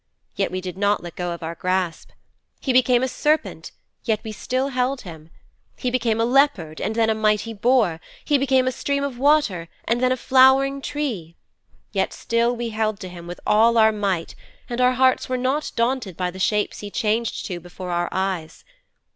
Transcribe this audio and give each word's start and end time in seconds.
Yet 0.35 0.49
we 0.51 0.61
did 0.61 0.79
not 0.79 1.03
let 1.03 1.15
go 1.15 1.29
of 1.31 1.43
our 1.43 1.53
grasp. 1.53 2.09
He 2.59 2.73
became 2.73 3.03
a 3.03 3.07
serpent, 3.07 3.71
yet 4.03 4.19
we 4.23 4.31
still 4.31 4.69
held 4.69 5.01
him. 5.01 5.29
He 5.77 5.91
became 5.91 6.19
a 6.19 6.25
leopard 6.25 6.81
and 6.81 6.95
then 6.95 7.11
a 7.11 7.13
mighty 7.13 7.53
boar; 7.53 8.01
he 8.25 8.39
became 8.39 8.67
a 8.67 8.71
stream 8.71 9.03
of 9.03 9.19
water 9.19 9.69
and 9.85 10.01
then 10.01 10.11
a 10.11 10.17
flowering 10.17 10.81
tree. 10.81 11.35
Yet 11.91 12.13
still 12.13 12.55
we 12.55 12.69
held 12.69 12.99
to 13.01 13.09
him 13.09 13.27
with 13.27 13.39
all 13.45 13.77
our 13.77 13.91
might 13.91 14.33
and 14.67 14.81
our 14.81 14.93
hearts 14.93 15.29
were 15.29 15.37
not 15.37 15.71
daunted 15.75 16.17
by 16.17 16.31
the 16.31 16.39
shapes 16.39 16.79
he 16.79 16.89
changed 16.89 17.45
to 17.45 17.59
before 17.59 17.91
our 17.91 18.09
eyes. 18.11 18.65